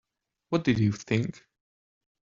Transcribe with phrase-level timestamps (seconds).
[0.49, 1.45] What did you think?